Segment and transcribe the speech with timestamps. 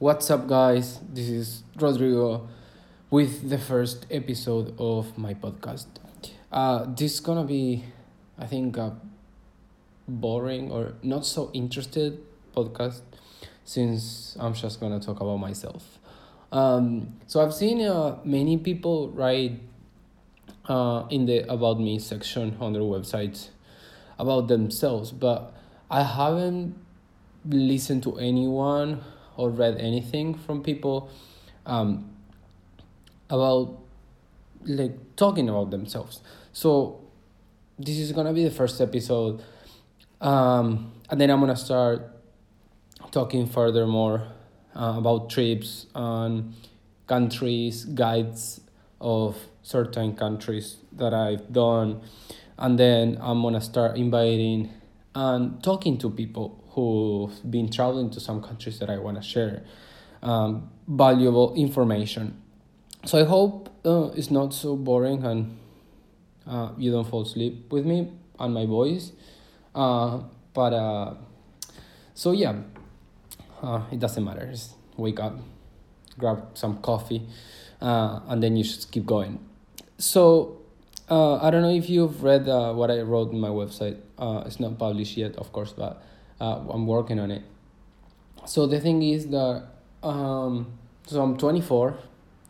[0.00, 0.98] What's up, guys?
[1.12, 2.48] This is Rodrigo
[3.10, 5.88] with the first episode of my podcast.
[6.50, 7.84] Uh, this is gonna be,
[8.38, 8.96] I think, a
[10.08, 12.18] boring or not so interested
[12.56, 13.02] podcast
[13.66, 15.98] since I'm just gonna talk about myself.
[16.50, 19.60] Um, so I've seen uh, many people write
[20.64, 23.48] uh, in the about me section on their websites
[24.18, 25.52] about themselves, but
[25.90, 26.74] I haven't
[27.44, 29.04] listened to anyone
[29.40, 31.08] or read anything from people
[31.64, 32.10] um,
[33.30, 33.78] about
[34.64, 36.20] like talking about themselves.
[36.52, 37.00] So
[37.78, 39.42] this is gonna be the first episode,
[40.20, 42.02] um, and then I'm gonna start
[43.10, 44.28] talking furthermore
[44.76, 46.54] uh, about trips and
[47.06, 48.60] countries, guides
[49.00, 52.02] of certain countries that I've done,
[52.58, 54.70] and then I'm gonna start inviting
[55.14, 59.64] and talking to people who've been traveling to some countries that I want to share
[60.22, 62.40] um, valuable information.
[63.04, 65.58] So I hope uh, it's not so boring and
[66.46, 69.12] uh, you don't fall asleep with me and my voice.
[69.74, 70.20] Uh,
[70.52, 71.14] but uh,
[72.14, 72.54] so yeah,
[73.62, 74.46] uh, it doesn't matter.
[74.50, 75.38] Just wake up,
[76.18, 77.26] grab some coffee,
[77.80, 79.38] uh, and then you should keep going.
[79.98, 80.59] So
[81.10, 83.98] uh, I don't know if you've read uh, what I wrote in my website.
[84.18, 86.02] Uh, it's not published yet, of course, but
[86.40, 87.42] uh, I'm working on it.
[88.46, 89.64] So the thing is that
[90.02, 91.96] um, so I'm 24.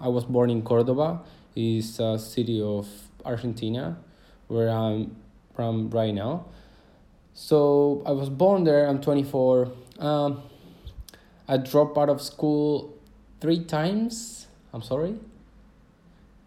[0.01, 1.23] I was born in Cordoba.
[1.57, 2.87] is a city of
[3.25, 3.99] Argentina,
[4.49, 5.17] where I'm
[5.55, 6.47] from right now.
[7.35, 8.87] So I was born there.
[8.87, 9.73] I'm 24.
[9.99, 10.43] Um,
[11.49, 12.95] I dropped out of school
[13.41, 14.47] three times.
[14.73, 15.17] I'm sorry.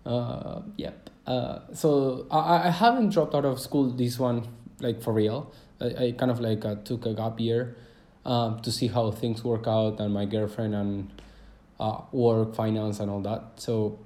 [0.06, 1.10] Uh, yep.
[1.26, 4.48] Uh, so I, I haven't dropped out of school this one
[4.80, 5.52] like for real.
[5.80, 7.76] I, I kind of like uh, took a gap year
[8.26, 11.22] um, to see how things work out and my girlfriend and
[11.80, 13.44] uh, work, finance, and all that.
[13.56, 14.00] So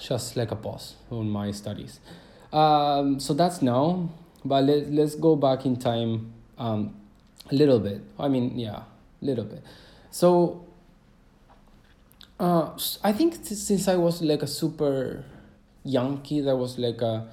[0.00, 2.00] just like a pause on my studies.
[2.52, 4.10] Um, so that's now,
[4.44, 6.94] but let, let's go back in time um,
[7.50, 8.02] a little bit.
[8.18, 8.82] I mean, yeah,
[9.22, 9.62] a little bit.
[10.10, 10.64] So
[12.40, 12.70] uh,
[13.02, 15.24] I think since I was like a super
[15.84, 17.28] young kid, I was like a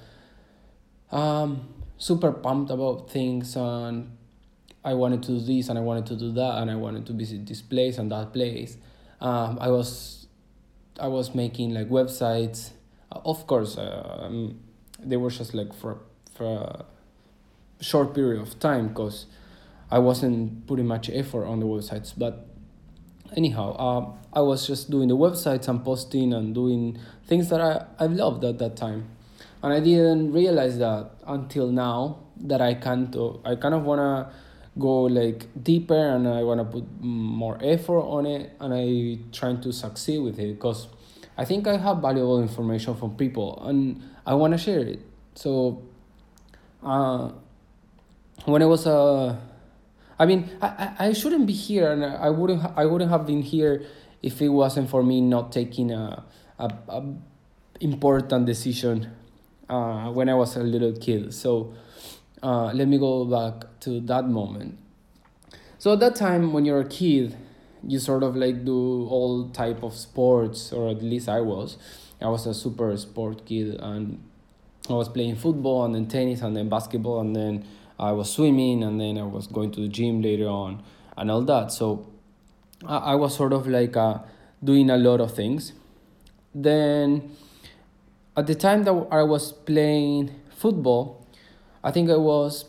[1.10, 1.68] um,
[1.98, 4.16] super pumped about things and
[4.84, 7.12] I wanted to do this and I wanted to do that and I wanted to
[7.12, 8.76] visit this place and that place.
[9.20, 10.26] Um, I was
[11.00, 12.70] I was making like websites.
[13.12, 14.60] Uh, of course, um,
[14.98, 15.98] they were just like for
[16.34, 16.84] for
[17.80, 19.26] a short period of time because
[19.90, 22.12] I wasn't putting much effort on the websites.
[22.16, 22.48] But
[23.36, 27.86] anyhow, uh, I was just doing the websites and posting and doing things that I,
[27.98, 29.16] I loved at that time
[29.62, 33.14] and I didn't realize that until now that I can't.
[33.44, 34.30] I kind of wanna
[34.78, 39.72] go like deeper and I wanna put more effort on it, and I trying to
[39.72, 40.88] succeed with it because
[41.36, 45.00] I think I have valuable information from people and I wanna share it.
[45.34, 45.82] So,
[46.82, 47.30] uh,
[48.44, 49.36] when I was a uh,
[50.18, 53.84] I mean, I, I shouldn't be here, and I wouldn't I wouldn't have been here
[54.22, 56.24] if it wasn't for me not taking a,
[56.58, 57.14] a, a
[57.80, 59.10] important decision
[59.68, 61.34] uh, when I was a little kid.
[61.34, 61.74] So
[62.42, 64.78] uh, let me go back to that moment.
[65.78, 67.36] So at that time, when you're a kid,
[67.86, 71.76] you sort of like do all type of sports, or at least I was.
[72.20, 74.22] I was a super sport kid, and
[74.88, 77.64] I was playing football, and then tennis, and then basketball, and then
[77.98, 80.82] I was swimming, and then I was going to the gym later on,
[81.16, 81.72] and all that.
[81.72, 82.12] So
[82.86, 84.18] I, I was sort of like uh,
[84.62, 85.72] doing a lot of things.
[86.54, 87.36] Then
[88.36, 91.26] at the time that I was playing football,
[91.82, 92.66] I think I was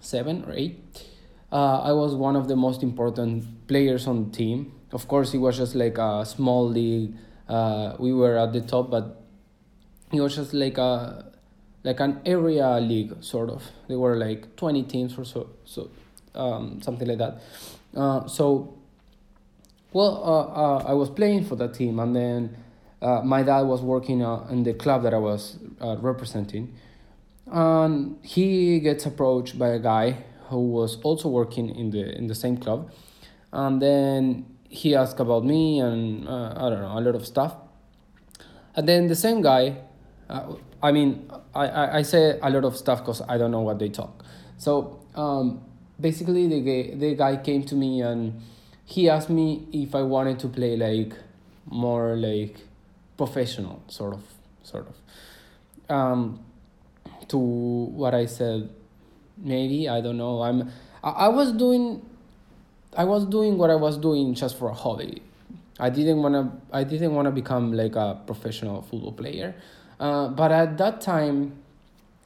[0.00, 1.04] seven or eight.
[1.52, 4.72] Uh, I was one of the most important players on the team.
[4.92, 7.14] Of course, it was just like a small league.
[7.48, 9.22] Uh, we were at the top, but
[10.12, 11.32] it was just like a
[11.84, 13.62] like an area league sort of.
[13.88, 15.90] There were like twenty teams or so, so
[16.34, 17.40] um, something like that.
[17.96, 18.74] Uh, so,
[19.92, 22.56] well, uh, uh, I was playing for that team, and then
[23.00, 26.74] uh, my dad was working uh, in the club that I was uh, representing,
[27.46, 32.34] and he gets approached by a guy who was also working in the in the
[32.34, 32.90] same club,
[33.52, 37.54] and then he asked about me and uh, I don't know a lot of stuff,
[38.76, 39.76] and then the same guy,
[40.28, 43.78] uh, I mean I, I, say a lot of stuff because I don't know what
[43.78, 44.24] they talk,
[44.58, 45.60] so um,
[46.00, 48.40] basically the guy, the guy came to me and
[48.84, 51.14] he asked me if I wanted to play like
[51.66, 52.56] more like
[53.16, 54.22] professional sort of
[54.62, 56.40] sort of um,
[57.28, 58.70] to what I said
[59.36, 60.70] maybe I don't know I'm
[61.02, 62.02] I, I was doing
[62.96, 65.22] I was doing what I was doing just for a hobby.
[65.78, 69.54] I didn't wanna I didn't wanna become like a professional football player.
[69.98, 71.52] Uh, but at that time,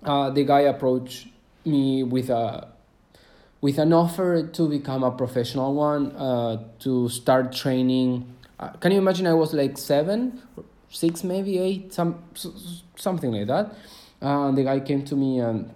[0.04, 1.28] uh, the guy approached
[1.64, 2.68] me with a
[3.60, 8.34] with an offer to become a professional one uh, to start training.
[8.58, 9.26] Uh, can you imagine?
[9.26, 10.42] I was like seven,
[10.90, 12.22] six, maybe eight, some
[12.96, 13.74] something like that.
[14.20, 15.70] Uh, the guy came to me and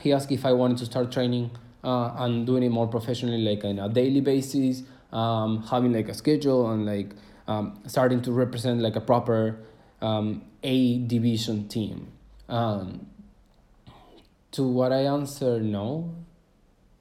[0.00, 1.50] he asked if I wanted to start training
[1.84, 4.82] uh, and doing it more professionally, like on a daily basis,
[5.12, 7.10] um, having like a schedule and like
[7.48, 9.58] um, starting to represent like a proper
[10.02, 12.10] um, A division team.
[12.48, 13.06] Um,
[14.50, 16.12] to what I answer, no.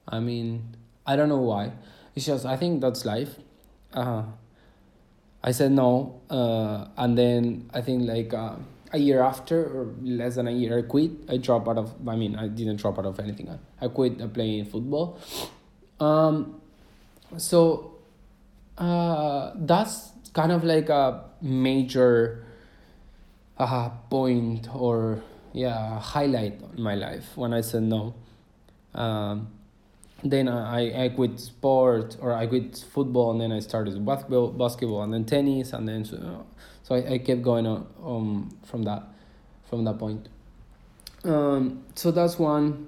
[0.08, 1.72] I mean, I don't know why.
[2.16, 3.40] It's just I think that's life.
[3.92, 4.24] Uh,
[5.44, 8.56] I said no, uh, and then I think like uh,
[8.94, 11.12] a year after or less than a year, I quit.
[11.28, 11.94] I dropped out of.
[12.08, 13.50] I mean, I didn't drop out of anything.
[13.50, 15.20] I, I quit playing football.
[16.00, 16.62] Um,
[17.38, 17.96] so
[18.78, 22.45] uh, that's kind of like a major
[23.58, 25.24] uh, point or
[25.54, 28.14] yeah highlight in my life when I said no.
[28.94, 29.50] Um,
[30.24, 35.04] then I, I quit sport or I quit football and then I started basketball, basketball
[35.04, 36.46] and then tennis and then so,
[36.84, 39.04] so I, I kept going on um, from that
[39.70, 40.30] from that point.
[41.24, 42.88] Um, so that's one,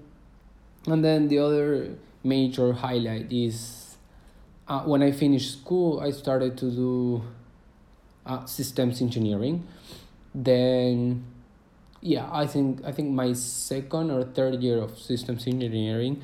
[0.86, 3.98] and then the other major highlight is
[4.68, 7.24] uh, when I finished school, I started to do
[8.25, 9.66] uh, systems engineering.
[10.34, 11.26] Then,
[12.02, 16.22] yeah, I think I think my second or third year of systems engineering,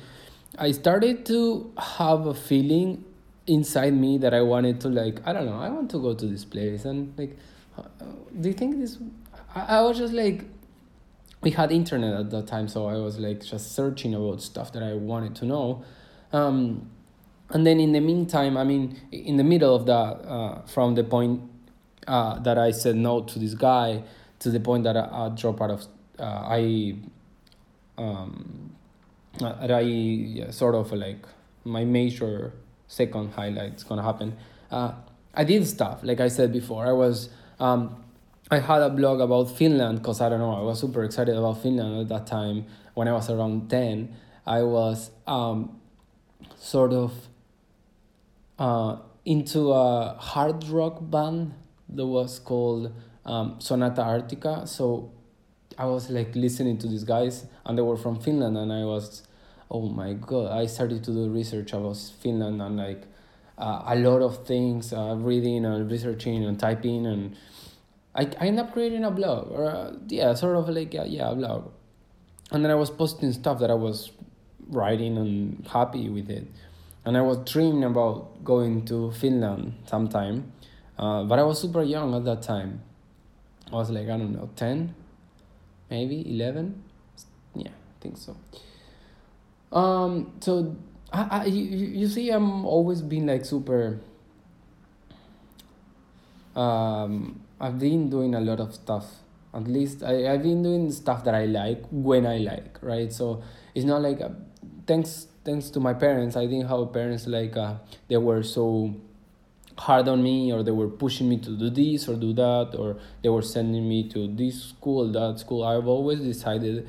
[0.58, 3.04] I started to have a feeling
[3.46, 6.26] inside me that I wanted to like I don't know I want to go to
[6.26, 7.36] this place and like
[7.76, 7.82] uh,
[8.40, 8.98] do you think this
[9.54, 10.44] I, I was just like
[11.42, 14.82] we had internet at that time so I was like just searching about stuff that
[14.82, 15.84] I wanted to know.
[16.32, 16.90] Um,
[17.50, 21.04] and then in the meantime I mean in the middle of that uh, from the
[21.04, 21.42] point
[22.06, 24.02] uh, that I said no to this guy
[24.40, 25.86] to the point that I, I dropped out of
[26.18, 26.96] uh, I
[27.98, 28.74] um
[29.38, 31.26] that I yeah, sort of like
[31.64, 32.52] my major
[32.86, 34.36] second highlight is gonna happen.
[34.70, 34.92] Uh,
[35.34, 36.86] I did stuff like I said before.
[36.86, 38.02] I was um,
[38.50, 41.62] I had a blog about Finland because I don't know I was super excited about
[41.62, 44.14] Finland at that time when I was around ten.
[44.46, 45.80] I was um,
[46.56, 47.12] sort of
[48.58, 51.54] uh, into a hard rock band
[51.96, 52.92] that was called
[53.24, 54.66] um, Sonata Arctica.
[54.68, 55.10] So
[55.78, 59.22] I was like listening to these guys, and they were from Finland, and I was,
[59.70, 60.52] oh my god!
[60.52, 63.02] I started to do research about Finland and like
[63.58, 67.36] uh, a lot of things, uh, reading and researching and typing, and
[68.14, 71.30] I I ended up creating a blog or uh, yeah, sort of like a, yeah,
[71.30, 71.70] a blog,
[72.52, 74.12] and then I was posting stuff that I was
[74.68, 76.46] writing and happy with it,
[77.04, 80.52] and I was dreaming about going to Finland sometime
[80.98, 82.82] uh, but I was super young at that time.
[83.72, 84.94] I was like, I don't know, 10,
[85.90, 86.82] maybe 11.
[87.54, 88.36] Yeah, I think so.
[89.72, 90.76] Um, so
[91.12, 94.00] I, I you, you see, I'm always been like super.
[96.54, 99.06] Um, I've been doing a lot of stuff.
[99.52, 103.12] At least I, I've been doing stuff that I like when I like, right?
[103.12, 103.42] So
[103.74, 104.30] it's not like, uh,
[104.86, 107.74] thanks thanks to my parents, I didn't have parents like uh,
[108.08, 108.94] they were so
[109.76, 112.96] hard on me or they were pushing me to do this or do that or
[113.22, 115.64] they were sending me to this school that school.
[115.64, 116.86] I've always decided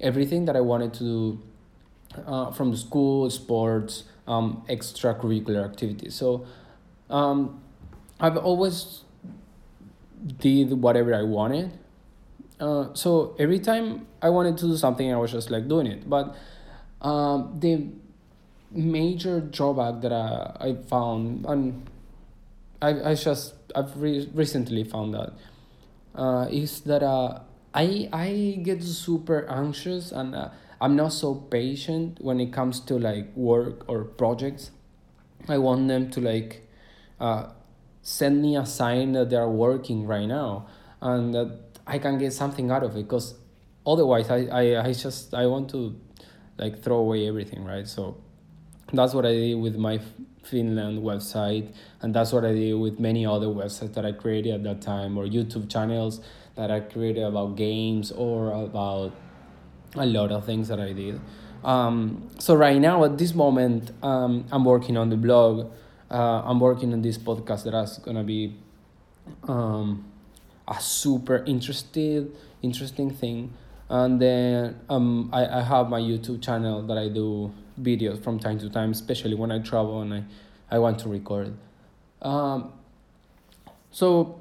[0.00, 1.42] everything that i wanted to do
[2.26, 6.14] uh, from the school sports um, extracurricular activities.
[6.14, 6.46] So
[7.10, 7.60] um,
[8.20, 9.02] i've always
[10.40, 11.70] did whatever i wanted.
[12.58, 16.08] Uh, so every time i wanted to do something i was just like doing it.
[16.08, 16.36] But
[17.00, 17.88] um, the
[18.70, 21.86] major drawback that I, I found and
[22.84, 25.34] I, I just I've re- recently found out
[26.14, 27.40] uh, is that uh,
[27.72, 30.50] I I get super anxious and uh,
[30.80, 34.70] I'm not so patient when it comes to like work or projects.
[35.48, 36.68] I want them to like
[37.20, 37.48] uh,
[38.02, 40.66] send me a sign that they are working right now
[41.00, 43.34] and that I can get something out of it because
[43.86, 45.98] otherwise I, I, I just I want to
[46.58, 48.16] like throw away everything right so
[48.92, 50.00] that's what I did with my
[50.42, 51.72] Finland website,
[52.02, 55.16] and that's what I did with many other websites that I created at that time,
[55.16, 56.20] or YouTube channels
[56.54, 59.12] that I created about games or about
[59.96, 61.20] a lot of things that I did.
[61.64, 65.72] Um, so right now, at this moment, um, I'm working on the blog.
[66.10, 68.54] Uh, I'm working on this podcast that is gonna be
[69.48, 70.04] um,
[70.68, 72.30] a super interested,
[72.62, 73.52] interesting thing.
[73.88, 78.58] And then um, I, I have my YouTube channel that I do videos from time
[78.60, 80.24] to time, especially when I travel and I
[80.70, 81.54] I want to record.
[82.22, 82.72] Um,
[83.90, 84.40] so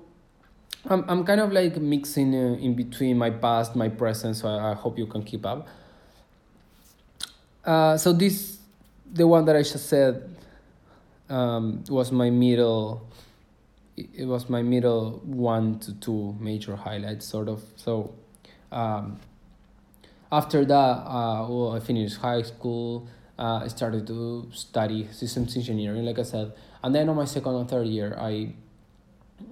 [0.85, 4.35] I'm I'm kind of like mixing uh, in between my past, my present.
[4.35, 5.67] So I, I hope you can keep up.
[7.65, 8.57] Uh, so this,
[9.13, 10.35] the one that I just said,
[11.29, 13.07] um, was my middle.
[13.95, 17.63] It was my middle one to two major highlights, sort of.
[17.75, 18.13] So,
[18.71, 19.19] um,
[20.33, 23.07] after that, uh, well, I finished high school.
[23.37, 27.55] Uh, I started to study systems engineering, like I said, and then on my second
[27.55, 28.53] and third year, I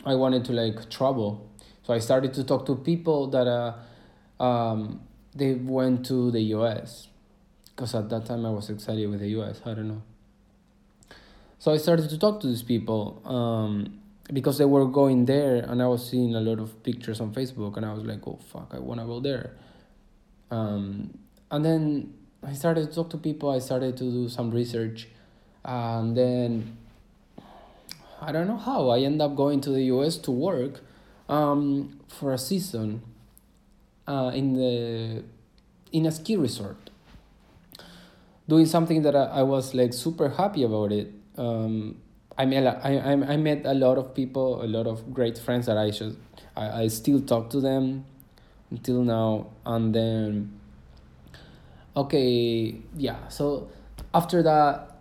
[0.05, 1.47] I wanted to like travel.
[1.83, 5.01] So I started to talk to people that uh, um,
[5.35, 7.07] they went to the US.
[7.69, 9.61] Because at that time I was excited with the US.
[9.65, 10.01] I don't know.
[11.59, 13.99] So I started to talk to these people um,
[14.33, 17.77] because they were going there and I was seeing a lot of pictures on Facebook
[17.77, 19.51] and I was like, oh fuck, I want to go there.
[20.51, 21.17] Um,
[21.49, 25.07] and then I started to talk to people, I started to do some research.
[25.63, 26.77] And then
[28.21, 28.89] I don't know how.
[28.89, 30.81] I end up going to the US to work
[31.29, 33.01] um, for a season
[34.07, 35.23] uh, in the
[35.91, 36.89] in a ski resort.
[38.47, 41.11] Doing something that I, I was like super happy about it.
[41.37, 41.97] Um,
[42.37, 45.65] I met I, I I met a lot of people, a lot of great friends
[45.67, 46.17] that I should
[46.55, 48.05] I, I still talk to them
[48.71, 50.51] until now and then
[51.95, 53.69] okay yeah so
[54.13, 54.91] after that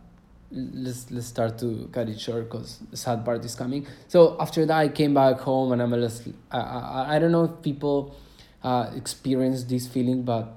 [0.53, 3.87] let's let's start to cut it short because the sad part is coming.
[4.09, 7.45] So after that, I came back home and I'm just I I, I don't know
[7.45, 8.15] if people
[8.63, 10.57] uh, experience this feeling, but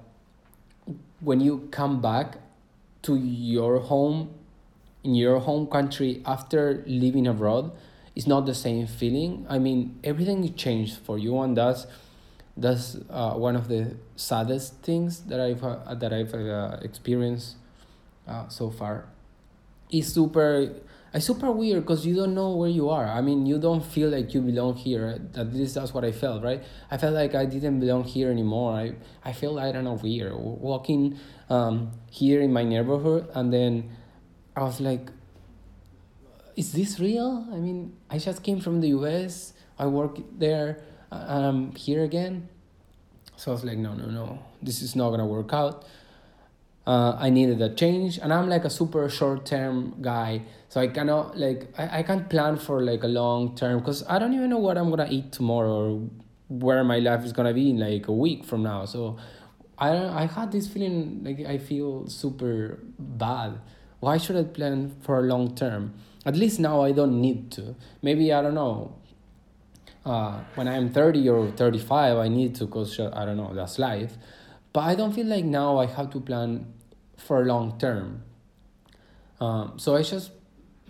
[1.20, 2.38] when you come back
[3.04, 4.34] to your home
[5.04, 7.72] in your home country after living abroad,
[8.16, 9.46] it's not the same feeling.
[9.50, 11.86] I mean, everything changed for you, and that's
[12.56, 17.56] that's uh, one of the saddest things that I've uh, that I've uh, experienced
[18.28, 19.06] uh, so far
[19.92, 20.70] is super
[21.14, 23.06] it's super weird because you don't know where you are.
[23.06, 25.20] I mean, you don't feel like you belong here.
[25.36, 26.64] At least that's what I felt, right?
[26.90, 28.74] I felt like I didn't belong here anymore.
[28.74, 28.94] I
[29.24, 31.20] I feel I don't know weird walking
[31.50, 33.92] um here in my neighborhood, and then
[34.56, 35.12] I was like,
[36.56, 37.46] is this real?
[37.52, 39.54] I mean, I just came from the U.S.
[39.78, 40.82] I work there,
[41.28, 42.50] and I'm here again.
[43.36, 45.86] So I was like, no, no, no, this is not gonna work out.
[46.86, 50.42] Uh, I needed a change and I'm like a super short term guy.
[50.68, 54.20] So I cannot like I, I can't plan for like a long term because I
[54.20, 56.10] don't even know what I'm gonna eat tomorrow or
[56.50, 58.86] where my life is gonna be in like a week from now.
[58.86, 59.18] So
[59.78, 63.60] I I had this feeling like I feel super bad.
[64.02, 65.94] Why should I plan for a long term?
[66.26, 67.76] At least now I don't need to.
[68.02, 68.96] Maybe I don't know
[70.06, 74.18] uh, when I'm 30 or 35 I need to because I don't know that's life
[74.74, 76.66] but I don't feel like now I have to plan
[77.16, 78.24] for long term.
[79.40, 80.32] Um, so I just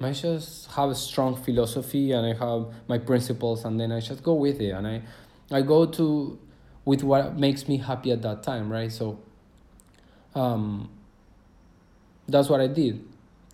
[0.01, 4.24] I just have a strong philosophy and I have my principles and then I just
[4.24, 5.01] go with it and I
[5.51, 6.39] I go to
[6.86, 8.91] with what makes me happy at that time, right?
[8.91, 9.20] So
[10.34, 10.89] um
[12.27, 13.05] that's what I did.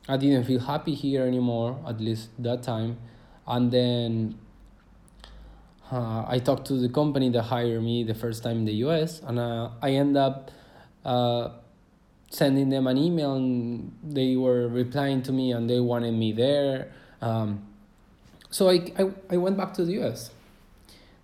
[0.07, 2.97] I didn't feel happy here anymore, at least that time.
[3.47, 4.37] And then
[5.91, 9.21] uh, I talked to the company that hired me the first time in the US,
[9.21, 10.51] and uh, I end up
[11.03, 11.49] uh,
[12.29, 16.91] sending them an email, and they were replying to me, and they wanted me there.
[17.21, 17.65] Um,
[18.51, 20.31] so I, I, I went back to the US.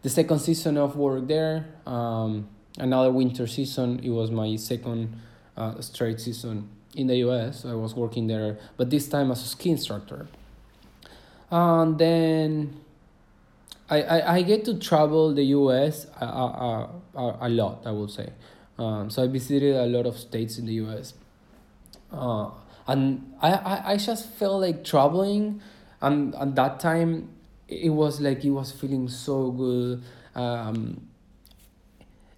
[0.01, 5.15] The second season of work there, um, another winter season, it was my second
[5.57, 7.65] uh, straight season in the US.
[7.65, 10.27] I was working there, but this time as a ski instructor.
[11.51, 12.84] And then
[13.89, 18.09] I, I, I get to travel the US a, a, a, a lot, I would
[18.09, 18.29] say.
[18.77, 21.13] Um, so I visited a lot of states in the US.
[22.11, 22.49] Uh,
[22.87, 25.61] and I, I, I just felt like traveling.
[26.01, 27.29] And at that time,
[27.67, 30.03] it was like it was feeling so good.
[30.35, 31.07] Um,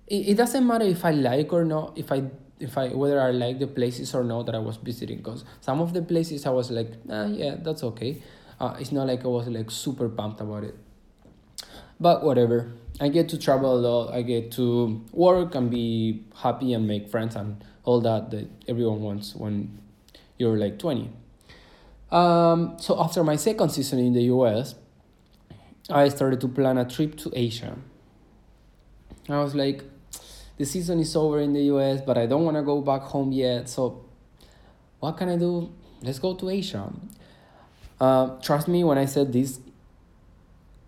[0.08, 2.24] it, it doesn't matter if I like or not, if I
[2.60, 5.82] if I whether I like the places or not that I was visiting, because some
[5.82, 8.22] of the places I was like, ah, yeah, that's okay.
[8.60, 10.76] Uh, it's not like I was like super pumped about it.
[12.00, 12.72] But whatever.
[13.00, 14.14] I get to travel a lot.
[14.14, 19.02] I get to work and be happy and make friends and all that that everyone
[19.02, 19.80] wants when
[20.38, 21.10] you're like 20.
[22.12, 24.76] Um, so after my second season in the US,
[25.90, 27.78] I started to plan a trip to Asia.
[29.30, 29.84] I was like,
[30.58, 33.32] the season is over in the US, but I don't want to go back home
[33.32, 33.70] yet.
[33.70, 34.06] So,
[35.00, 35.72] what can I do?
[36.02, 36.92] Let's go to Asia.
[38.00, 39.60] Uh, trust me when I said this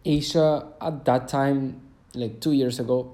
[0.06, 1.82] Asia at that time,
[2.14, 3.14] like two years ago,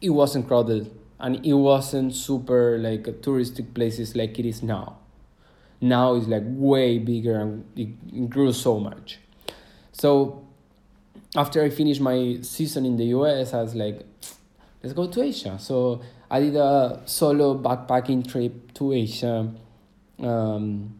[0.00, 4.98] it wasn't crowded and it wasn't super like a touristic places like it is now.
[5.80, 9.18] now it's like way bigger and it, it grew so much.
[9.92, 10.46] So
[11.34, 14.00] after I finished my season in the US, I was like,
[14.82, 15.58] let's go to Asia.
[15.58, 16.00] So
[16.30, 19.52] I did a solo backpacking trip to Asia.
[20.18, 20.98] Um,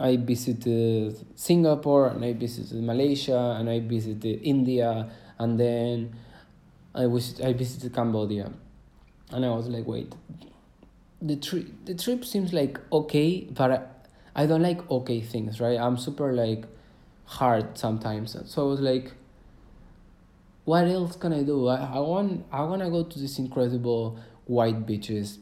[0.00, 6.16] I visited Singapore and I visited Malaysia and I visited India and then
[6.94, 8.52] I was I visited Cambodia,
[9.30, 10.12] and I was like, wait,
[11.22, 15.78] the trip the trip seems like okay, but I, I don't like okay things, right?
[15.78, 16.64] I'm super like
[17.24, 19.12] hard sometimes, so I was like,
[20.64, 21.68] what else can I do?
[21.68, 25.38] I, I want I wanna go to these incredible white beaches.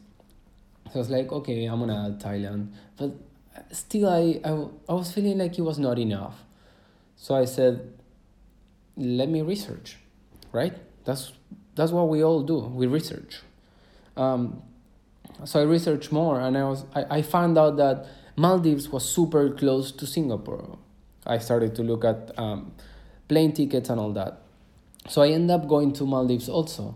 [0.92, 3.12] So I was like, okay, I'm gonna Thailand, but
[3.72, 4.50] still I, I
[4.88, 6.44] I was feeling like it was not enough,
[7.16, 7.92] so I said,
[8.96, 9.96] let me research,
[10.52, 10.74] right?
[11.04, 11.32] That's
[11.74, 12.58] that's what we all do.
[12.58, 13.40] We research.
[14.16, 14.62] Um,
[15.44, 19.50] so I researched more, and I was I, I found out that Maldives was super
[19.50, 20.78] close to Singapore.
[21.26, 22.72] I started to look at um,
[23.28, 24.42] plane tickets and all that.
[25.08, 26.94] So I ended up going to Maldives also.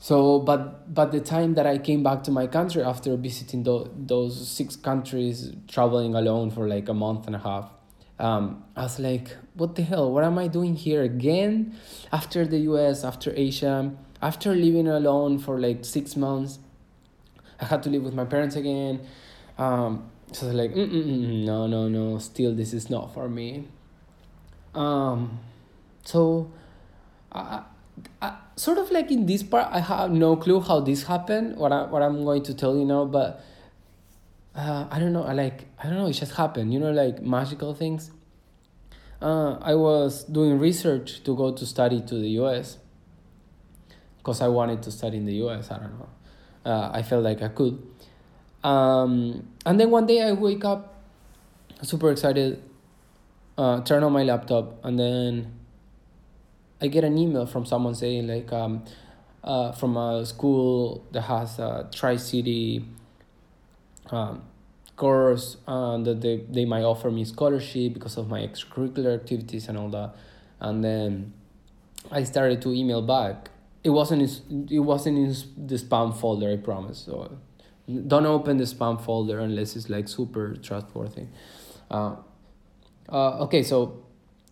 [0.00, 3.90] So, but but the time that I came back to my country after visiting the,
[3.96, 7.70] those six countries, traveling alone for like a month and a half,
[8.18, 10.12] um, I was like, what the hell?
[10.12, 11.76] What am I doing here again?
[12.12, 16.60] After the US, after Asia, after living alone for like six months,
[17.60, 19.00] I had to live with my parents again.
[19.58, 23.66] Um, so I was like, no, no, no, still, this is not for me.
[24.74, 25.40] Um,
[26.04, 26.52] so,
[27.32, 27.62] I,
[28.22, 31.72] I, sort of like in this part, I have no clue how this happened, what,
[31.72, 33.40] I, what I'm going to tell you now, but
[34.54, 35.22] uh, I don't know.
[35.22, 36.06] I like I don't know.
[36.06, 36.72] It just happened.
[36.72, 38.10] You know, like magical things.
[39.22, 42.78] Uh, I was doing research to go to study to the U.S.
[44.18, 45.70] because I wanted to study in the U.S.
[45.70, 46.08] I don't know.
[46.64, 47.80] Uh, I felt like I could.
[48.64, 51.02] Um, and then one day I wake up,
[51.82, 52.62] super excited.
[53.56, 55.57] Uh, turn on my laptop and then
[56.80, 58.84] I get an email from someone saying like um,
[59.42, 62.84] uh, from a school that has a tri city
[64.10, 64.42] um,
[64.96, 69.78] course and that they, they might offer me scholarship because of my extracurricular activities and
[69.78, 70.14] all that.
[70.60, 71.32] And then
[72.10, 73.50] i started to email back.
[73.84, 74.22] It wasn't
[74.70, 76.98] it wasn't in the spam folder i promise.
[76.98, 77.38] So
[78.06, 81.26] don't open the spam folder unless it's like super trustworthy.
[81.90, 82.16] Uh,
[83.08, 84.04] uh, okay so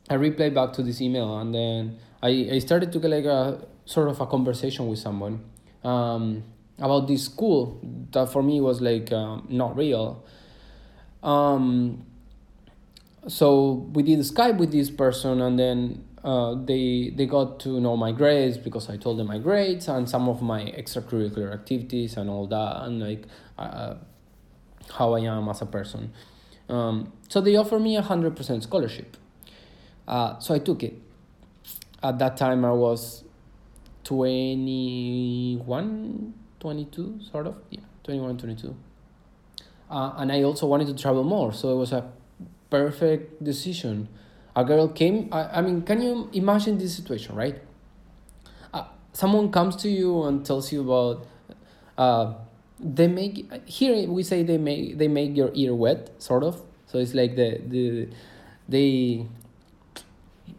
[0.08, 3.64] i replied back to this email and then I, I started to get like a
[3.84, 5.44] sort of a conversation with someone
[5.84, 6.42] um,
[6.78, 7.80] about this school
[8.12, 10.24] that for me was like um, not real.
[11.22, 12.04] Um,
[13.28, 17.96] so we did Skype with this person, and then uh, they they got to know
[17.96, 22.28] my grades because I told them my grades and some of my extracurricular activities and
[22.28, 23.24] all that, and like
[23.58, 23.94] uh,
[24.98, 26.12] how I am as a person.
[26.68, 29.16] Um, so they offered me a hundred percent scholarship.
[30.06, 31.05] Uh, so I took it.
[32.06, 33.24] At that time, I was
[34.04, 37.56] 21 22 sort of?
[37.70, 38.74] Yeah 21 22
[39.90, 42.08] uh, and i also wanted to travel more so it was a
[42.70, 44.08] perfect decision.
[44.54, 47.60] A girl came i, I mean can you imagine this situation right?
[48.72, 51.26] Uh, someone comes to you and tells you about
[51.98, 52.34] uh,
[52.80, 56.62] they make here we say they make they make your ear wet sort of.
[56.86, 58.08] So it's like the the
[58.68, 59.26] they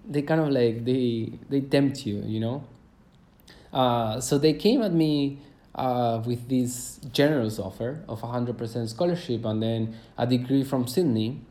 [0.07, 2.63] they kind of like they they tempt you you know
[3.73, 5.39] uh, so they came at me
[5.75, 11.41] uh, with this generous offer of 100% scholarship and then a degree from Sydney,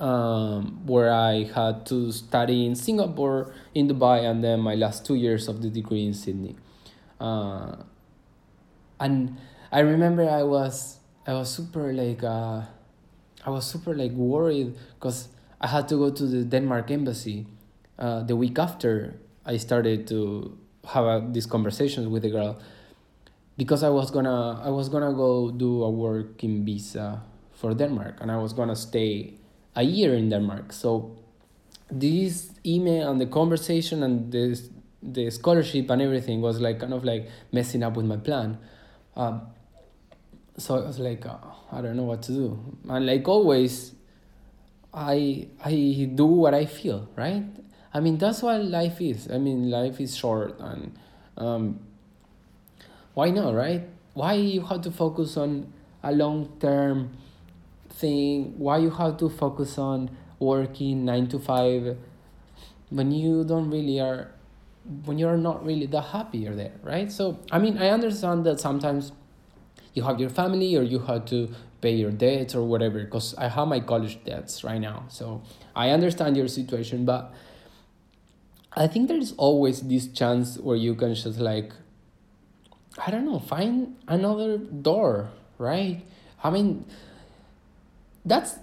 [0.00, 5.16] um, where I had to study in Singapore, in Dubai, and then my last two
[5.16, 6.56] years of the degree in Sydney.
[7.20, 7.76] Uh,
[9.00, 9.36] and
[9.70, 12.62] I remember I was I was super like uh,
[13.44, 15.28] I was super like worried because
[15.60, 17.46] I had to go to the Denmark embassy
[17.98, 22.60] uh, the week after I started to have a, these conversations with the girl
[23.56, 28.30] because I was gonna I was gonna go do a working visa for Denmark and
[28.30, 29.34] I was gonna stay
[29.74, 30.72] a year in Denmark.
[30.72, 31.16] So
[31.90, 34.70] this email and the conversation and this
[35.02, 38.58] the scholarship and everything was like kind of like messing up with my plan.
[39.16, 39.42] Um,
[40.56, 41.36] so I was like, uh,
[41.70, 42.76] I don't know what to do.
[42.88, 43.92] And like always,
[44.92, 47.44] I I do what I feel, right?
[47.92, 49.30] I mean that's what life is.
[49.30, 50.96] I mean life is short and
[51.36, 51.80] um,
[53.14, 53.82] why not right
[54.14, 55.72] why you have to focus on
[56.02, 57.16] a long term
[57.90, 61.96] thing why you have to focus on working 9 to 5
[62.90, 64.30] when you don't really are
[65.04, 68.60] when you're not really that happy you're there right so i mean i understand that
[68.60, 69.12] sometimes
[69.98, 71.48] you have your family or you have to
[71.80, 75.04] pay your debts or whatever because i have my college debts right now.
[75.08, 75.42] So
[75.74, 77.32] i understand your situation but
[78.84, 81.72] i think there's always this chance where you can just like
[83.06, 86.04] i don't know find another door right?
[86.44, 86.84] I mean
[88.24, 88.54] that's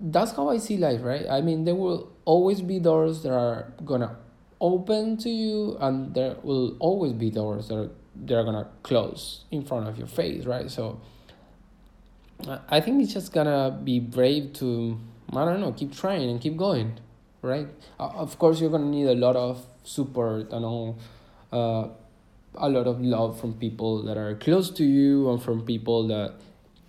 [0.00, 1.26] that's how i see life right?
[1.28, 4.16] I mean there will always be doors that are gonna
[4.60, 9.64] open to you and there will always be doors that are they're gonna close in
[9.64, 10.70] front of your face right?
[10.70, 11.00] So
[12.68, 14.98] i think it's just gonna be brave to
[15.32, 16.98] i don't know keep trying and keep going
[17.44, 17.68] right?
[17.98, 20.98] Of course you're gonna need a lot of support and all
[21.52, 21.88] uh,
[22.54, 26.34] a lot of love from people that are close to you and from people that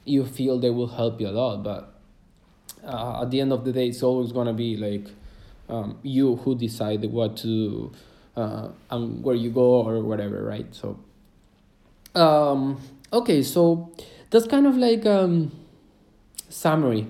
[0.05, 1.93] you feel they will help you a lot but
[2.85, 5.07] uh, at the end of the day it's always gonna be like
[5.67, 7.91] um, you who decide what to
[8.37, 10.73] uh, and where you go or whatever right?
[10.73, 10.99] So
[12.15, 12.79] um,
[13.11, 13.91] okay so
[14.29, 15.51] that's kind of like um
[16.49, 17.07] summary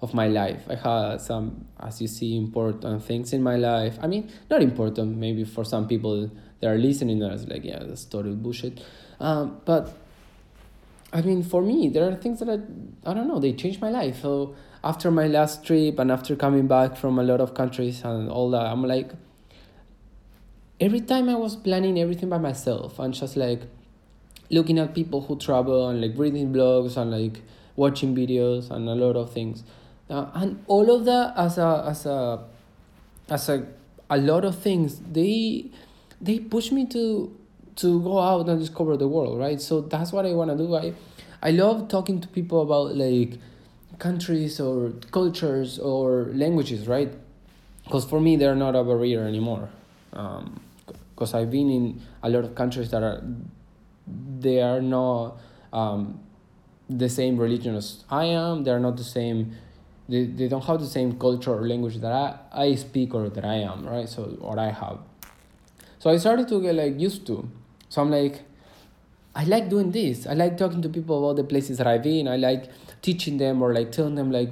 [0.00, 0.62] of my life.
[0.68, 3.98] I had some as you see important things in my life.
[4.02, 6.30] I mean not important maybe for some people
[6.60, 8.82] that are listening that's like yeah that's total bullshit.
[9.20, 9.96] Um, but
[11.12, 12.58] i mean for me there are things that I,
[13.08, 14.22] I don't know they changed my life.
[14.22, 14.54] So
[14.84, 18.50] after my last trip and after coming back from a lot of countries and all
[18.50, 19.12] that i'm like
[20.80, 23.62] every time i was planning everything by myself and just like
[24.52, 27.42] looking at people who travel and like reading blogs and like
[27.74, 29.64] watching videos and a lot of things.
[30.08, 32.44] Uh, and all of that as a as a
[33.28, 33.66] as a
[34.10, 35.70] a lot of things they
[36.20, 37.34] they push me to
[37.76, 39.60] to go out and discover the world right?
[39.60, 40.76] So that's what i want to do.
[40.76, 40.92] I
[41.42, 43.38] i love talking to people about like
[43.98, 47.12] countries or cultures or languages right?
[47.84, 49.70] Because for me they're not a barrier anymore.
[50.10, 53.22] Because um, i've been in a lot of countries that are
[54.06, 55.38] they are not
[55.72, 56.20] um,
[56.88, 58.64] the same religion as I am.
[58.64, 59.56] They are not the same.
[60.08, 63.44] They, they don't have the same culture or language that I, I speak or that
[63.44, 64.08] I am, right?
[64.08, 64.98] So, or I have.
[65.98, 67.48] So I started to get like used to.
[67.88, 68.42] So I'm like,
[69.34, 70.26] I like doing this.
[70.26, 72.28] I like talking to people about the places that I've been.
[72.28, 74.50] I like teaching them or like telling them like,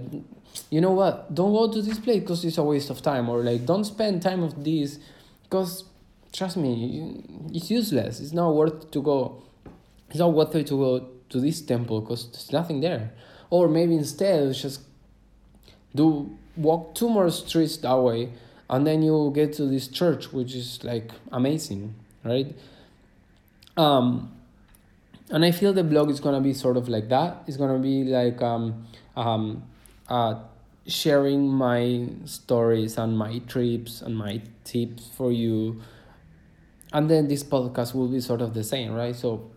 [0.71, 3.29] you know what, don't go to this place because it's a waste of time.
[3.29, 4.99] Or like, don't spend time of this
[5.43, 5.85] because
[6.33, 8.21] trust me, it's useless.
[8.21, 9.43] It's not worth to go.
[10.09, 13.13] It's not worth it to go to this temple because there's nothing there.
[13.49, 14.83] Or maybe instead just
[15.95, 18.33] do walk two more streets that way,
[18.69, 22.55] and then you get to this church, which is like amazing, right?
[23.77, 24.33] Um,
[25.31, 27.45] and I feel the blog is gonna be sort of like that.
[27.47, 29.65] It's gonna be like um, um,
[30.09, 30.35] uh,
[30.87, 35.81] sharing my stories and my trips and my tips for you
[36.93, 39.15] and then this podcast will be sort of the same right?
[39.15, 39.51] So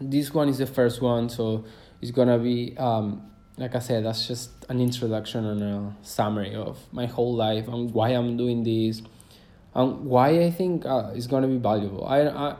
[0.00, 1.64] this one is the first one so
[2.02, 3.22] it's gonna be um,
[3.56, 7.92] like i said that's just an introduction and a summary of my whole life and
[7.92, 9.02] why i'm doing this.
[9.74, 12.06] And why i think uh, it's gonna be valuable.
[12.06, 12.56] I, I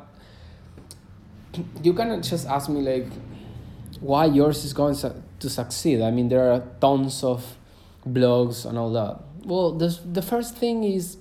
[1.83, 3.07] you cannot just ask me like
[4.01, 6.03] why yours is going to succeed.
[6.03, 7.57] I mean there are tons of
[8.07, 9.21] blogs and all that.
[9.45, 11.17] Well the, the first thing is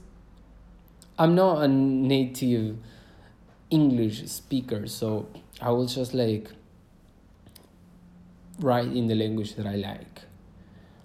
[1.17, 2.77] I'm not a native
[3.69, 5.27] English speaker, so
[5.61, 6.49] I will just like
[8.59, 10.21] write in the language that I like.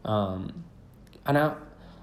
[0.04, 0.64] Um,
[1.26, 1.54] and I,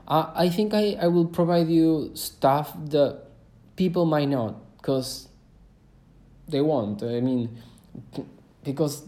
[0.08, 3.24] I, I think I, I will provide you stuff that
[3.76, 5.28] people might not because
[6.48, 7.04] they won't.
[7.04, 7.58] I mean,
[8.64, 9.04] because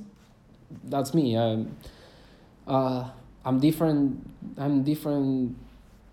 [0.84, 1.38] that's me.
[1.38, 1.78] I'm,
[2.68, 3.10] uh,
[3.46, 4.30] I'm different.
[4.58, 5.56] I'm different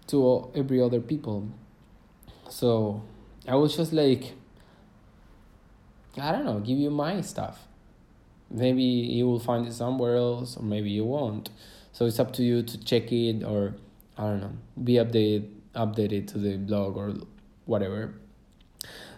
[0.06, 1.48] to every other people
[2.48, 3.02] so
[3.48, 4.32] I was just like,
[6.20, 7.66] I don't know, give you my stuff.
[8.50, 11.50] Maybe you will find it somewhere else, or maybe you won't.
[11.92, 13.74] So it's up to you to check it, or
[14.16, 17.14] I don't know, be updated, updated to the blog or
[17.64, 18.14] whatever.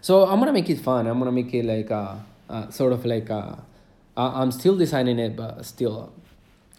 [0.01, 1.07] So I'm gonna make it fun.
[1.07, 3.63] I'm gonna make it like a, a sort of like a.
[4.17, 6.11] I'm still designing it, but still,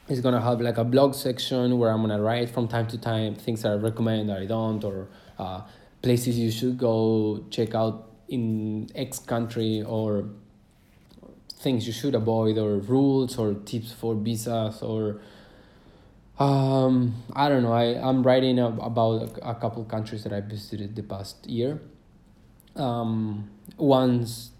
[0.09, 3.35] it's gonna have like a blog section where I'm gonna write from time to time
[3.35, 5.07] things that I recommend that I don't, or
[5.39, 5.63] uh,
[6.03, 10.29] places you should go check out in X country or
[11.61, 15.21] things you should avoid or rules or tips for visas or
[16.39, 17.73] um, I don't know.
[17.73, 21.83] I, I'm writing about a, a couple countries that I visited the past year.
[22.75, 24.53] Um, once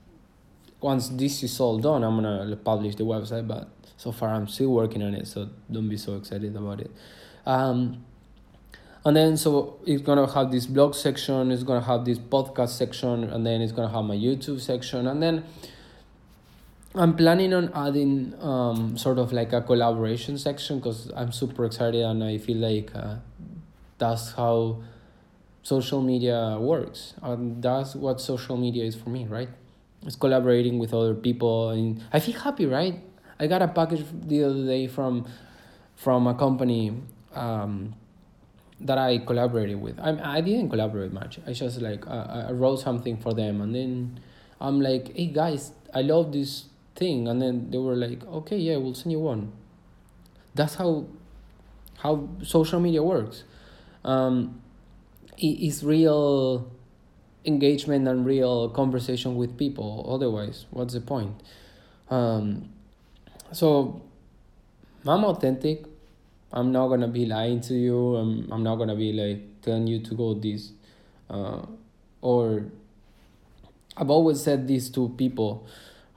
[0.83, 4.71] once this is all done, I'm gonna publish the website, but so far I'm still
[4.71, 6.91] working on it, so don't be so excited about it.
[7.47, 8.05] Um,
[9.05, 13.25] and then so it's gonna have this blog section it's gonna have this podcast section
[13.25, 15.45] and then it's gonna have my youtube section and then
[16.95, 22.05] I'm planning on adding um, sort of like a collaboration section because I'm super excited
[22.05, 23.17] and I feel like uh,
[23.99, 24.83] that's how
[25.63, 27.15] social media works.
[27.23, 29.49] And that's what social media is for me, right?
[30.03, 33.01] It's collaborating with other people and I feel happy, right?
[33.39, 35.27] I got a package the other day from
[35.95, 36.93] from a company
[37.35, 37.95] um,
[38.81, 39.99] that I collaborated with.
[40.01, 41.39] I I didn't collaborate much.
[41.47, 44.21] I just like uh, I wrote something for them and then
[44.61, 48.77] I'm like, hey guys, I love this thing, and then they were like, okay, yeah,
[48.77, 49.53] we'll send you one.
[50.55, 51.07] That's how
[51.99, 53.45] how social media works.
[54.05, 54.61] Um,
[55.39, 56.71] it is real
[57.45, 60.07] engagement and real conversation with people.
[60.09, 61.43] Otherwise, what's the point?
[62.11, 62.71] Um,
[63.53, 64.03] so
[65.07, 65.85] I'm authentic.
[66.53, 68.17] I'm not gonna be lying to you.
[68.17, 70.73] I'm I'm not gonna be like telling you to go this,
[71.29, 71.65] uh,
[72.21, 72.65] or
[73.97, 75.67] I've always said this to people.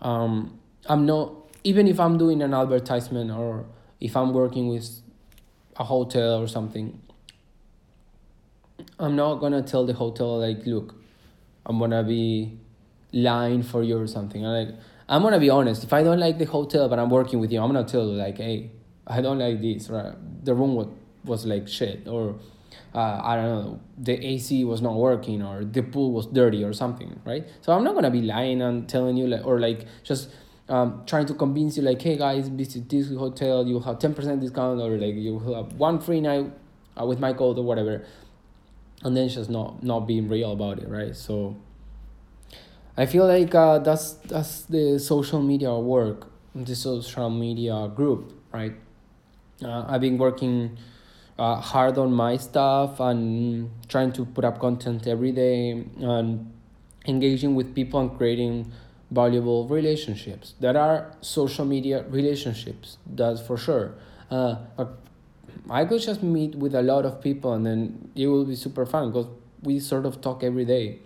[0.02, 3.66] Um, I'm not even if I'm doing an advertisement or
[4.00, 5.02] if I'm working with
[5.78, 7.00] a hotel or something.
[9.00, 10.96] I'm not gonna tell the hotel like, look,
[11.66, 12.58] I'm gonna be
[13.12, 14.46] lying for you or something.
[14.46, 14.76] I'm like,
[15.08, 15.84] I'm gonna be honest.
[15.84, 18.14] If I don't like the hotel, but I'm working with you, I'm gonna tell you
[18.14, 18.72] like, hey,
[19.08, 19.90] I don't like this.
[19.90, 20.14] Right?
[20.44, 20.88] The room was
[21.26, 22.36] was like shit, or
[22.94, 26.74] uh, I don't know, the AC was not working, or the pool was dirty, or
[26.74, 27.48] something, right?
[27.62, 30.30] So I'm not gonna be lying and telling you like, or like just
[30.70, 34.42] um, trying to convince you like, hey guys, visit this hotel, you have ten percent
[34.42, 36.52] discount, or like you have one free night
[37.00, 38.06] uh, with my code or whatever,
[39.04, 41.16] and then just not not being real about it, right?
[41.16, 41.56] So.
[42.96, 48.76] I feel like uh, that's that's the social media work, the social media group, right?
[49.62, 50.78] Uh, I've been working
[51.38, 56.52] uh, hard on my stuff and trying to put up content every day and
[57.08, 58.72] engaging with people and creating
[59.12, 60.54] valuable relationships.
[60.60, 63.96] There are social media relationships, that's for sure.
[64.32, 64.56] Uh,
[65.70, 68.86] I could just meet with a lot of people and then it will be super
[68.86, 69.28] fun because
[69.62, 71.00] we sort of talk every day.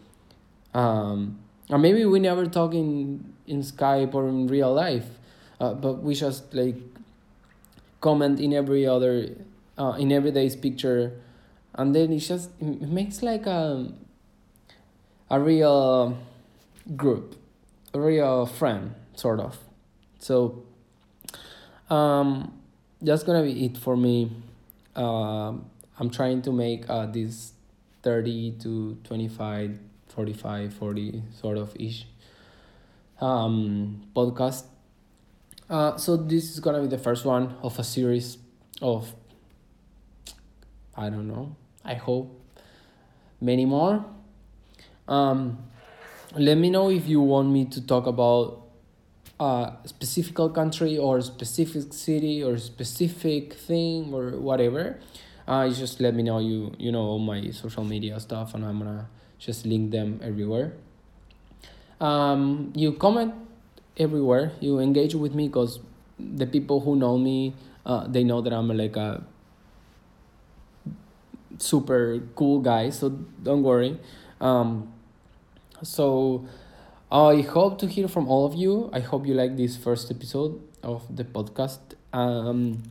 [0.74, 5.08] Um, or maybe we never talk in, in Skype or in real life,
[5.60, 6.76] uh, but we just like
[8.02, 9.30] comment in every other
[9.78, 11.14] uh, in every day's picture.
[11.76, 13.92] And then it just it makes like a
[15.30, 16.18] a real
[16.96, 17.36] group
[17.94, 19.58] a real friend sort of.
[20.20, 20.64] So
[21.90, 22.54] um
[23.02, 24.32] that's gonna be it for me.
[24.96, 25.54] Uh,
[26.00, 27.54] i'm trying to make uh, this
[28.02, 32.08] 30 to 25 45 40 sort of ish
[33.22, 34.64] um podcast
[35.70, 38.38] uh, so this is gonna be the first one of a series
[38.82, 39.14] of
[40.96, 41.56] I don't know.
[41.86, 42.42] I hope
[43.40, 44.04] many more.
[45.08, 45.60] Um,
[46.36, 48.64] let me know if you want me to talk about
[49.40, 55.00] a specific country or specific city or specific thing or whatever.
[55.48, 56.40] Uh, just let me know.
[56.40, 59.08] You you know all my social media stuff, and I'm gonna
[59.40, 60.74] just link them everywhere.
[62.02, 63.34] Um, you comment
[63.98, 64.52] everywhere.
[64.60, 65.80] You engage with me because
[66.20, 67.56] the people who know me,
[67.86, 69.24] uh, they know that I'm like a
[71.58, 72.90] super cool guy.
[72.90, 74.00] So don't worry.
[74.40, 74.94] Um,
[75.84, 76.46] so
[77.12, 78.90] I hope to hear from all of you.
[78.94, 81.80] I hope you like this first episode of the podcast.
[82.14, 82.84] Um,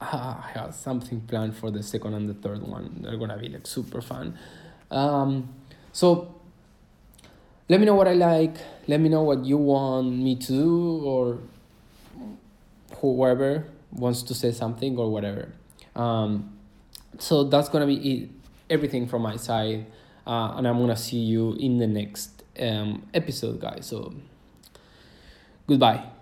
[0.00, 3.00] I have something planned for the second and the third one.
[3.02, 4.38] They're gonna be like super fun.
[4.90, 5.48] Um,
[5.92, 6.37] so
[7.68, 8.56] let me know what I like.
[8.86, 11.38] Let me know what you want me to do, or
[12.96, 15.52] whoever wants to say something or whatever.
[15.94, 16.56] Um,
[17.18, 18.30] so that's gonna be it,
[18.70, 19.86] everything from my side,
[20.26, 23.86] uh, and I'm gonna see you in the next um, episode, guys.
[23.86, 24.14] So
[25.66, 26.17] goodbye.